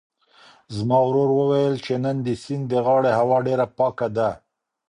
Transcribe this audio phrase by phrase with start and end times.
[0.75, 4.29] زما ورور وویل چې نن د سیند د غاړې هوا ډېره پاکه ده.